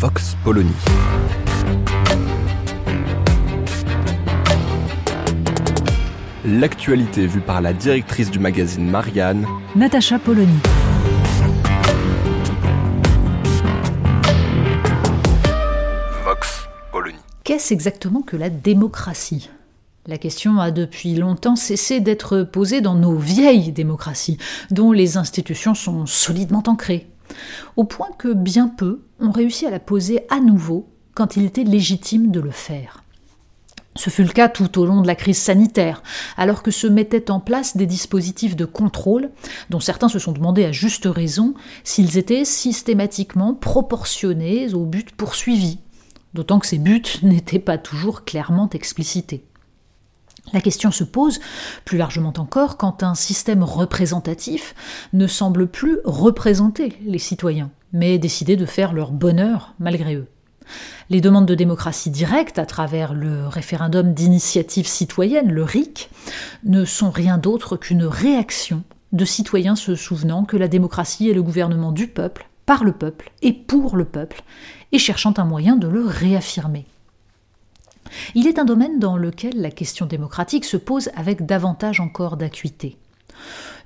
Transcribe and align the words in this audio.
Vox 0.00 0.36
Polony. 0.44 0.70
L'actualité 6.44 7.26
vue 7.26 7.40
par 7.40 7.60
la 7.60 7.72
directrice 7.72 8.30
du 8.30 8.38
magazine 8.38 8.88
Marianne, 8.88 9.44
Natacha 9.74 10.20
Polony. 10.20 10.46
Vox 16.24 16.68
Polony. 16.92 17.18
Qu'est-ce 17.42 17.74
exactement 17.74 18.22
que 18.22 18.36
la 18.36 18.50
démocratie? 18.50 19.50
La 20.06 20.16
question 20.16 20.60
a 20.60 20.70
depuis 20.70 21.16
longtemps 21.16 21.56
cessé 21.56 21.98
d'être 21.98 22.44
posée 22.44 22.80
dans 22.80 22.94
nos 22.94 23.16
vieilles 23.16 23.72
démocraties, 23.72 24.38
dont 24.70 24.92
les 24.92 25.16
institutions 25.16 25.74
sont 25.74 26.06
solidement 26.06 26.62
ancrées, 26.68 27.08
au 27.76 27.84
point 27.84 28.10
que 28.18 28.32
bien 28.32 28.68
peu 28.68 29.02
ont 29.20 29.30
réussi 29.30 29.66
à 29.66 29.70
la 29.70 29.80
poser 29.80 30.20
à 30.30 30.40
nouveau 30.40 30.88
quand 31.14 31.36
il 31.36 31.44
était 31.44 31.64
légitime 31.64 32.30
de 32.30 32.40
le 32.40 32.50
faire. 32.50 33.02
Ce 33.98 34.10
fut 34.10 34.22
le 34.22 34.28
cas 34.28 34.48
tout 34.48 34.78
au 34.78 34.86
long 34.86 35.02
de 35.02 35.08
la 35.08 35.16
crise 35.16 35.38
sanitaire, 35.38 36.04
alors 36.36 36.62
que 36.62 36.70
se 36.70 36.86
mettaient 36.86 37.32
en 37.32 37.40
place 37.40 37.76
des 37.76 37.86
dispositifs 37.86 38.54
de 38.54 38.64
contrôle 38.64 39.30
dont 39.70 39.80
certains 39.80 40.08
se 40.08 40.20
sont 40.20 40.30
demandé 40.30 40.64
à 40.64 40.70
juste 40.70 41.06
raison 41.06 41.54
s'ils 41.82 42.16
étaient 42.16 42.44
systématiquement 42.44 43.54
proportionnés 43.54 44.72
au 44.72 44.84
but 44.84 45.10
poursuivi, 45.10 45.80
d'autant 46.32 46.60
que 46.60 46.68
ces 46.68 46.78
buts 46.78 47.02
n'étaient 47.24 47.58
pas 47.58 47.76
toujours 47.76 48.24
clairement 48.24 48.70
explicités. 48.70 49.47
La 50.52 50.60
question 50.60 50.90
se 50.90 51.04
pose, 51.04 51.40
plus 51.84 51.98
largement 51.98 52.32
encore, 52.38 52.76
quand 52.76 53.02
un 53.02 53.14
système 53.14 53.62
représentatif 53.62 54.74
ne 55.12 55.26
semble 55.26 55.66
plus 55.66 55.98
représenter 56.04 56.94
les 57.04 57.18
citoyens, 57.18 57.70
mais 57.92 58.18
décider 58.18 58.56
de 58.56 58.66
faire 58.66 58.92
leur 58.92 59.12
bonheur 59.12 59.74
malgré 59.78 60.14
eux. 60.14 60.26
Les 61.10 61.20
demandes 61.20 61.46
de 61.46 61.54
démocratie 61.54 62.10
directe, 62.10 62.58
à 62.58 62.66
travers 62.66 63.14
le 63.14 63.46
référendum 63.46 64.12
d'initiative 64.12 64.86
citoyenne, 64.86 65.50
le 65.50 65.62
RIC, 65.62 66.10
ne 66.64 66.84
sont 66.84 67.10
rien 67.10 67.38
d'autre 67.38 67.76
qu'une 67.76 68.04
réaction 68.04 68.82
de 69.12 69.24
citoyens 69.24 69.76
se 69.76 69.94
souvenant 69.94 70.44
que 70.44 70.58
la 70.58 70.68
démocratie 70.68 71.30
est 71.30 71.34
le 71.34 71.42
gouvernement 71.42 71.92
du 71.92 72.08
peuple, 72.08 72.48
par 72.66 72.84
le 72.84 72.92
peuple 72.92 73.32
et 73.40 73.54
pour 73.54 73.96
le 73.96 74.04
peuple, 74.04 74.42
et 74.92 74.98
cherchant 74.98 75.32
un 75.38 75.44
moyen 75.44 75.76
de 75.76 75.88
le 75.88 76.04
réaffirmer. 76.04 76.84
Il 78.34 78.46
est 78.46 78.58
un 78.58 78.64
domaine 78.64 78.98
dans 78.98 79.16
lequel 79.16 79.60
la 79.60 79.70
question 79.70 80.06
démocratique 80.06 80.64
se 80.64 80.76
pose 80.76 81.10
avec 81.16 81.46
davantage 81.46 82.00
encore 82.00 82.36
d'acuité. 82.36 82.96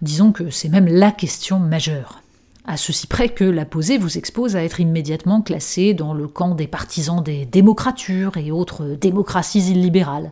Disons 0.00 0.32
que 0.32 0.50
c'est 0.50 0.68
même 0.68 0.86
la 0.86 1.12
question 1.12 1.58
majeure. 1.58 2.22
À 2.64 2.76
ceci 2.76 3.08
près 3.08 3.28
que 3.28 3.44
la 3.44 3.64
poser 3.64 3.98
vous 3.98 4.18
expose 4.18 4.54
à 4.54 4.62
être 4.62 4.80
immédiatement 4.80 5.42
classé 5.42 5.94
dans 5.94 6.14
le 6.14 6.28
camp 6.28 6.54
des 6.54 6.68
partisans 6.68 7.22
des 7.22 7.44
démocratures 7.44 8.36
et 8.36 8.52
autres 8.52 8.96
démocraties 9.00 9.72
illibérales. 9.72 10.30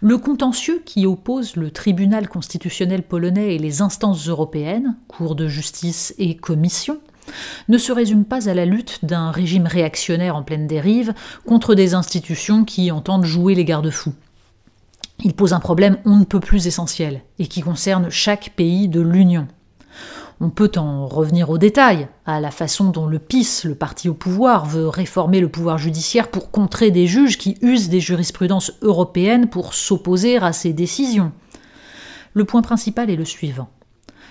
Le 0.00 0.18
contentieux 0.18 0.82
qui 0.84 1.06
oppose 1.06 1.56
le 1.56 1.70
tribunal 1.70 2.28
constitutionnel 2.28 3.02
polonais 3.02 3.54
et 3.54 3.58
les 3.58 3.80
instances 3.80 4.28
européennes, 4.28 4.96
Cour 5.08 5.34
de 5.34 5.48
justice 5.48 6.14
et 6.18 6.36
Commission, 6.36 6.98
ne 7.68 7.78
se 7.78 7.92
résume 7.92 8.24
pas 8.24 8.48
à 8.48 8.54
la 8.54 8.66
lutte 8.66 9.04
d'un 9.04 9.30
régime 9.30 9.66
réactionnaire 9.66 10.36
en 10.36 10.42
pleine 10.42 10.66
dérive 10.66 11.14
contre 11.46 11.74
des 11.74 11.94
institutions 11.94 12.64
qui 12.64 12.90
entendent 12.90 13.24
jouer 13.24 13.54
les 13.54 13.64
garde-fous. 13.64 14.14
Il 15.22 15.34
pose 15.34 15.52
un 15.52 15.60
problème 15.60 15.98
on 16.04 16.16
ne 16.16 16.24
peut 16.24 16.40
plus 16.40 16.66
essentiel 16.66 17.22
et 17.38 17.46
qui 17.46 17.60
concerne 17.60 18.10
chaque 18.10 18.50
pays 18.56 18.88
de 18.88 19.00
l'Union. 19.00 19.46
On 20.40 20.50
peut 20.50 20.72
en 20.76 21.06
revenir 21.06 21.48
au 21.48 21.58
détail, 21.58 22.08
à 22.26 22.40
la 22.40 22.50
façon 22.50 22.90
dont 22.90 23.06
le 23.06 23.20
PIS, 23.20 23.62
le 23.64 23.76
parti 23.76 24.08
au 24.08 24.14
pouvoir, 24.14 24.66
veut 24.66 24.88
réformer 24.88 25.40
le 25.40 25.48
pouvoir 25.48 25.78
judiciaire 25.78 26.28
pour 26.28 26.50
contrer 26.50 26.90
des 26.90 27.06
juges 27.06 27.38
qui 27.38 27.56
usent 27.62 27.88
des 27.88 28.00
jurisprudences 28.00 28.72
européennes 28.82 29.48
pour 29.48 29.74
s'opposer 29.74 30.38
à 30.38 30.52
ces 30.52 30.72
décisions. 30.72 31.32
Le 32.32 32.44
point 32.44 32.62
principal 32.62 33.10
est 33.10 33.16
le 33.16 33.24
suivant. 33.24 33.68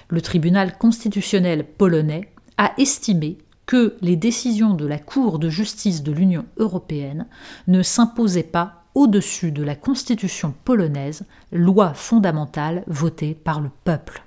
Le 0.10 0.20
tribunal 0.20 0.78
constitutionnel 0.78 1.66
polonais 1.66 2.30
a 2.64 2.72
estimé 2.78 3.40
que 3.66 3.98
les 4.00 4.16
décisions 4.16 4.74
de 4.74 4.86
la 4.86 4.98
Cour 4.98 5.38
de 5.38 5.50
justice 5.50 6.02
de 6.02 6.14
l'Union 6.14 6.46
européenne 6.56 7.28
ne 7.68 7.82
s'imposaient 7.82 8.42
pas 8.44 8.86
au-dessus 8.96 9.52
de 9.52 9.64
la 9.64 9.76
Constitution 9.76 10.54
polonaise, 10.64 11.26
loi 11.52 11.94
fondamentale 11.94 12.86
votée 12.88 13.34
par 13.34 13.60
le 13.60 13.70
peuple. 13.84 14.24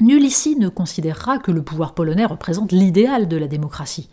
Nul 0.00 0.22
ici 0.22 0.54
ne 0.56 0.68
considérera 0.68 1.38
que 1.38 1.50
le 1.50 1.62
pouvoir 1.62 1.94
polonais 1.94 2.26
représente 2.26 2.70
l'idéal 2.70 3.26
de 3.26 3.36
la 3.36 3.48
démocratie. 3.48 4.08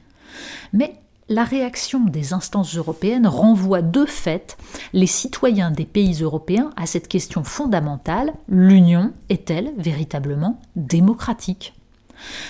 Mais 0.71 0.99
la 1.29 1.43
réaction 1.43 1.99
des 1.99 2.33
instances 2.33 2.75
européennes 2.75 3.27
renvoie 3.27 3.83
de 3.83 4.05
fait 4.05 4.57
les 4.93 5.07
citoyens 5.07 5.69
des 5.69 5.85
pays 5.85 6.23
européens 6.23 6.71
à 6.77 6.87
cette 6.87 7.07
question 7.07 7.43
fondamentale 7.43 8.33
l'Union 8.47 9.13
est-elle 9.29 9.71
véritablement 9.77 10.59
démocratique? 10.75 11.75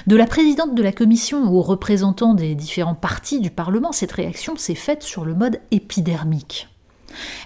De 0.07 0.15
la 0.15 0.25
présidente 0.25 0.75
de 0.75 0.83
la 0.83 0.91
commission 0.91 1.51
aux 1.51 1.61
représentants 1.61 2.33
des 2.33 2.55
différents 2.55 2.95
partis 2.95 3.39
du 3.39 3.49
Parlement, 3.49 3.91
cette 3.91 4.11
réaction 4.11 4.55
s'est 4.55 4.75
faite 4.75 5.03
sur 5.03 5.25
le 5.25 5.35
mode 5.35 5.59
épidermique. 5.71 6.69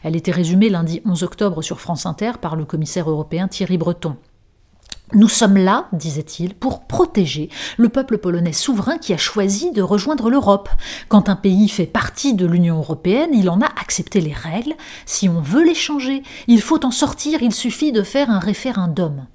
Elle 0.04 0.16
était 0.16 0.32
résumée 0.32 0.70
lundi 0.70 1.02
11 1.06 1.24
octobre 1.24 1.62
sur 1.62 1.80
France 1.80 2.06
Inter 2.06 2.34
par 2.42 2.56
le 2.56 2.66
commissaire 2.66 3.10
européen 3.10 3.48
Thierry 3.48 3.78
Breton. 3.78 4.16
Nous 5.14 5.30
sommes 5.30 5.56
là, 5.56 5.88
disait-il, 5.94 6.54
pour 6.54 6.82
protéger 6.82 7.50
le 7.78 7.88
peuple 7.88 8.18
polonais 8.18 8.52
souverain 8.52 8.98
qui 8.98 9.14
a 9.14 9.18
choisi 9.18 9.72
de 9.72 9.82
rejoindre 9.82 10.30
l'Europe. 10.30 10.68
Quand 11.08 11.30
un 11.30 11.38
pays 11.38 11.70
fait 11.70 11.86
partie 11.86 12.34
de 12.34 12.46
l'Union 12.46 12.78
européenne, 12.78 13.30
il 13.34 13.50
en 13.50 13.62
a 13.62 13.68
accepté 13.80 14.20
les 14.20 14.34
règles. 14.34 14.74
Si 15.06 15.30
on 15.30 15.40
veut 15.40 15.64
les 15.64 15.76
changer, 15.76 16.24
il 16.48 16.62
faut 16.62 16.86
en 16.86 16.92
sortir, 16.92 17.42
il 17.42 17.54
suffit 17.54 17.94
de 17.94 18.04
faire 18.04 18.30
un 18.30 18.40
référendum 18.40 19.28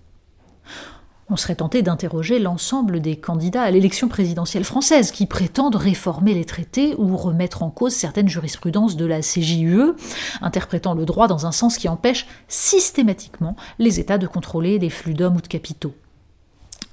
on 1.33 1.37
serait 1.37 1.55
tenté 1.55 1.81
d'interroger 1.81 2.39
l'ensemble 2.39 3.01
des 3.01 3.17
candidats 3.17 3.63
à 3.63 3.71
l'élection 3.71 4.07
présidentielle 4.07 4.65
française 4.65 5.11
qui 5.11 5.25
prétendent 5.25 5.77
réformer 5.77 6.35
les 6.35 6.45
traités 6.45 6.95
ou 6.99 7.17
remettre 7.17 7.63
en 7.63 7.71
cause 7.71 7.95
certaines 7.95 8.29
jurisprudences 8.29 8.97
de 8.97 9.07
la 9.07 9.21
CJUE, 9.21 9.95
interprétant 10.43 10.95
le 10.95 11.07
droit 11.07 11.29
dans 11.29 11.47
un 11.47 11.53
sens 11.53 11.79
qui 11.79 11.89
empêche 11.89 12.27
systématiquement 12.49 13.57
les 13.79 13.99
États 13.99 14.19
de 14.19 14.27
contrôler 14.27 14.79
les 14.79 14.91
flux 14.91 15.15
d'hommes 15.15 15.37
ou 15.37 15.41
de 15.41 15.47
capitaux. 15.47 15.95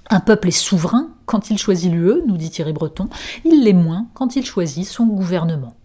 Un 0.10 0.22
peuple 0.22 0.48
est 0.48 0.52
souverain 0.52 1.10
quand 1.26 1.50
il 1.50 1.58
choisit 1.58 1.92
l'UE, 1.92 2.24
nous 2.26 2.38
dit 2.38 2.50
Thierry 2.50 2.74
Breton, 2.74 3.10
il 3.44 3.64
l'est 3.64 3.74
moins 3.74 4.08
quand 4.14 4.38
il 4.38 4.46
choisit 4.46 4.88
son 4.88 5.06
gouvernement. 5.06 5.76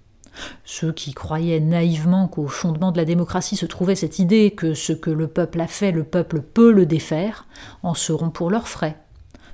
Ceux 0.65 0.93
qui 0.93 1.12
croyaient 1.12 1.61
naïvement 1.61 2.28
qu'au 2.28 2.47
fondement 2.47 2.93
de 2.93 2.99
la 2.99 3.05
démocratie 3.05 3.56
se 3.56 3.67
trouvait 3.67 3.95
cette 3.95 4.19
idée 4.19 4.50
que 4.50 4.75
ce 4.75 4.93
que 4.93 5.11
le 5.11 5.28
peuple 5.28 5.61
a 5.61 5.67
fait, 5.67 5.93
le 5.93 6.05
peuple 6.05 6.41
peut 6.41 6.72
le 6.72 6.87
défaire, 6.87 7.47
en 7.83 7.95
seront 7.95 8.31
pour 8.31 8.50
leurs 8.50 8.69
frais. 8.69 8.97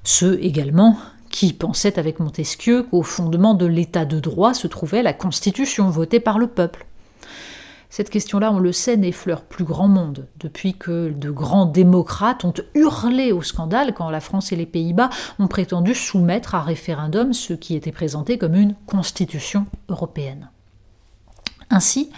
Ceux 0.04 0.42
également 0.42 0.96
qui 1.30 1.52
pensaient 1.52 1.98
avec 1.98 2.20
Montesquieu 2.20 2.82
qu'au 2.82 3.02
fondement 3.02 3.54
de 3.54 3.66
l'état 3.66 4.04
de 4.04 4.18
droit 4.18 4.54
se 4.54 4.66
trouvait 4.66 5.02
la 5.02 5.12
Constitution 5.12 5.88
votée 5.88 6.20
par 6.20 6.38
le 6.38 6.48
peuple. 6.48 6.86
Cette 7.88 8.10
question-là, 8.10 8.52
on 8.52 8.60
le 8.60 8.70
sait, 8.70 8.96
n'effleure 8.96 9.42
plus 9.42 9.64
grand 9.64 9.88
monde, 9.88 10.28
depuis 10.38 10.74
que 10.74 11.10
de 11.10 11.30
grands 11.30 11.66
démocrates 11.66 12.44
ont 12.44 12.54
hurlé 12.74 13.32
au 13.32 13.42
scandale 13.42 13.94
quand 13.94 14.10
la 14.10 14.20
France 14.20 14.52
et 14.52 14.56
les 14.56 14.66
Pays-Bas 14.66 15.10
ont 15.40 15.48
prétendu 15.48 15.94
soumettre 15.94 16.54
à 16.54 16.62
référendum 16.62 17.32
ce 17.32 17.52
qui 17.52 17.74
était 17.74 17.90
présenté 17.90 18.38
comme 18.38 18.54
une 18.54 18.76
constitution 18.86 19.66
européenne. 19.88 20.50
Ainsi, 21.80 22.10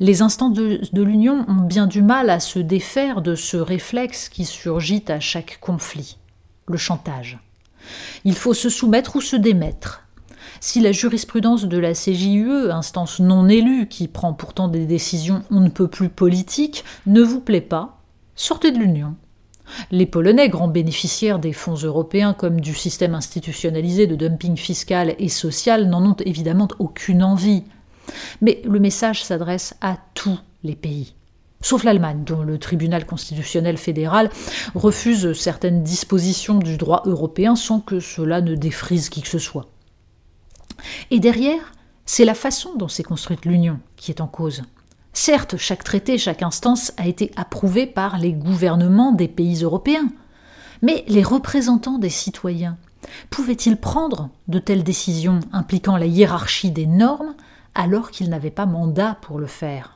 les 0.00 0.22
instances 0.22 0.54
de, 0.54 1.02
l'Union 1.02 1.44
ont 1.46 1.66
bien 1.66 1.86
du 1.86 2.00
mal 2.00 2.30
à 2.30 2.40
se 2.40 2.58
défaire 2.58 3.20
de 3.20 3.34
ce 3.34 3.58
réflexe 3.58 4.30
qui 4.30 4.46
surgit 4.46 5.04
à 5.08 5.20
chaque 5.20 5.58
conflit, 5.60 6.16
le 6.66 6.78
chantage. 6.78 7.38
Il 8.24 8.34
faut 8.34 8.54
se 8.54 8.70
soumettre 8.70 9.16
ou 9.16 9.20
se 9.20 9.36
démettre. 9.36 10.04
Si 10.60 10.80
la 10.80 10.92
jurisprudence 10.92 11.66
de 11.66 11.76
la 11.76 11.92
CJUE, 11.92 12.70
instance 12.70 13.20
non 13.20 13.50
élue 13.50 13.86
qui 13.86 14.08
prend 14.08 14.32
pourtant 14.32 14.68
des 14.68 14.86
décisions 14.86 15.42
on 15.50 15.60
ne 15.60 15.68
peut 15.68 15.88
plus 15.88 16.08
politiques, 16.08 16.82
ne 17.04 17.20
vous 17.20 17.40
plaît 17.40 17.60
pas, 17.60 18.00
sortez 18.34 18.72
de 18.72 18.78
l'Union. 18.78 19.14
Les 19.90 20.06
Polonais, 20.06 20.48
grands 20.48 20.68
bénéficiaires 20.68 21.38
des 21.38 21.52
fonds 21.52 21.74
européens 21.74 22.32
comme 22.32 22.62
du 22.62 22.72
système 22.72 23.14
institutionnalisé 23.14 24.06
de 24.06 24.16
dumping 24.16 24.56
fiscal 24.56 25.14
et 25.18 25.28
social, 25.28 25.86
n'en 25.90 26.12
ont 26.12 26.16
évidemment 26.24 26.68
aucune 26.78 27.22
envie. 27.22 27.64
Mais 28.40 28.62
le 28.64 28.80
message 28.80 29.24
s'adresse 29.24 29.74
à 29.80 29.98
tous 30.14 30.38
les 30.62 30.76
pays. 30.76 31.14
Sauf 31.60 31.84
l'Allemagne, 31.84 32.24
dont 32.24 32.42
le 32.42 32.58
tribunal 32.58 33.06
constitutionnel 33.06 33.78
fédéral 33.78 34.30
refuse 34.74 35.32
certaines 35.32 35.84
dispositions 35.84 36.58
du 36.58 36.76
droit 36.76 37.02
européen 37.06 37.54
sans 37.54 37.80
que 37.80 38.00
cela 38.00 38.40
ne 38.40 38.56
défrise 38.56 39.08
qui 39.08 39.22
que 39.22 39.28
ce 39.28 39.38
soit. 39.38 39.68
Et 41.12 41.20
derrière, 41.20 41.72
c'est 42.04 42.24
la 42.24 42.34
façon 42.34 42.74
dont 42.74 42.88
s'est 42.88 43.04
construite 43.04 43.44
l'Union 43.44 43.78
qui 43.96 44.10
est 44.10 44.20
en 44.20 44.26
cause. 44.26 44.62
Certes, 45.12 45.56
chaque 45.56 45.84
traité, 45.84 46.18
chaque 46.18 46.42
instance 46.42 46.92
a 46.96 47.06
été 47.06 47.30
approuvé 47.36 47.86
par 47.86 48.18
les 48.18 48.32
gouvernements 48.32 49.12
des 49.12 49.28
pays 49.28 49.62
européens, 49.62 50.08
mais 50.80 51.04
les 51.06 51.22
représentants 51.22 51.98
des 51.98 52.10
citoyens 52.10 52.76
pouvaient-ils 53.30 53.76
prendre 53.76 54.30
de 54.48 54.58
telles 54.58 54.84
décisions 54.84 55.40
impliquant 55.52 55.96
la 55.96 56.06
hiérarchie 56.06 56.70
des 56.70 56.86
normes 56.86 57.34
alors 57.74 58.10
qu'ils 58.10 58.30
n'avaient 58.30 58.50
pas 58.50 58.66
mandat 58.66 59.16
pour 59.22 59.38
le 59.38 59.46
faire 59.46 59.94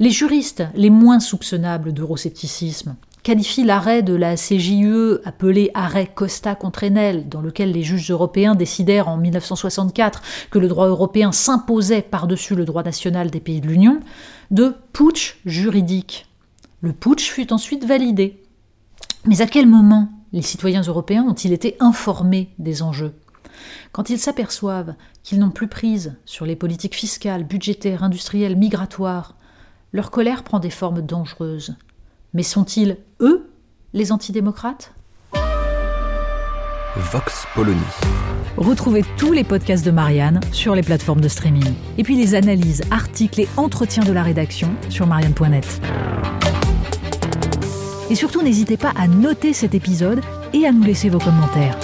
Les 0.00 0.10
juristes 0.10 0.64
les 0.74 0.90
moins 0.90 1.20
soupçonnables 1.20 1.92
d'euroscepticisme 1.92 2.96
qualifie 3.22 3.64
l'arrêt 3.64 4.02
de 4.02 4.14
la 4.14 4.36
CJUE 4.36 5.18
appelé 5.24 5.70
arrêt 5.74 6.10
Costa 6.12 6.54
contre 6.54 6.84
Enel, 6.84 7.28
dans 7.28 7.40
lequel 7.40 7.72
les 7.72 7.82
juges 7.82 8.10
européens 8.10 8.54
décidèrent 8.54 9.08
en 9.08 9.16
1964 9.16 10.22
que 10.50 10.58
le 10.58 10.68
droit 10.68 10.88
européen 10.88 11.32
s'imposait 11.32 12.02
par-dessus 12.02 12.54
le 12.54 12.64
droit 12.64 12.82
national 12.82 13.30
des 13.30 13.40
pays 13.40 13.60
de 13.60 13.68
l'Union, 13.68 14.00
de 14.50 14.74
putsch 14.92 15.38
juridique. 15.46 16.26
Le 16.80 16.92
putsch 16.92 17.30
fut 17.30 17.52
ensuite 17.52 17.84
validé. 17.84 18.42
Mais 19.24 19.40
à 19.40 19.46
quel 19.46 19.66
moment 19.66 20.08
les 20.32 20.42
citoyens 20.42 20.82
européens 20.82 21.24
ont-ils 21.28 21.52
été 21.52 21.76
informés 21.78 22.50
des 22.58 22.82
enjeux? 22.82 23.14
Quand 23.92 24.10
ils 24.10 24.18
s'aperçoivent 24.18 24.94
qu'ils 25.22 25.38
n'ont 25.38 25.50
plus 25.50 25.68
prise 25.68 26.16
sur 26.24 26.46
les 26.46 26.56
politiques 26.56 26.94
fiscales, 26.94 27.44
budgétaires, 27.44 28.02
industrielles, 28.02 28.56
migratoires, 28.56 29.36
leur 29.92 30.10
colère 30.10 30.42
prend 30.42 30.58
des 30.58 30.70
formes 30.70 31.02
dangereuses. 31.02 31.76
Mais 32.34 32.42
sont-ils, 32.42 32.96
eux, 33.20 33.50
les 33.92 34.12
antidémocrates? 34.12 34.94
Vox 36.96 37.46
Polony. 37.54 37.80
Retrouvez 38.56 39.02
tous 39.16 39.32
les 39.32 39.44
podcasts 39.44 39.84
de 39.84 39.90
Marianne 39.90 40.40
sur 40.52 40.74
les 40.74 40.82
plateformes 40.82 41.20
de 41.20 41.28
streaming. 41.28 41.72
Et 41.96 42.02
puis 42.02 42.16
les 42.16 42.34
analyses, 42.34 42.82
articles 42.90 43.40
et 43.40 43.48
entretiens 43.56 44.04
de 44.04 44.12
la 44.12 44.22
rédaction 44.22 44.70
sur 44.90 45.06
marianne.net. 45.06 45.80
Et 48.10 48.14
surtout, 48.14 48.42
n'hésitez 48.42 48.76
pas 48.76 48.92
à 48.94 49.08
noter 49.08 49.54
cet 49.54 49.74
épisode 49.74 50.20
et 50.52 50.66
à 50.66 50.72
nous 50.72 50.82
laisser 50.82 51.08
vos 51.08 51.18
commentaires. 51.18 51.78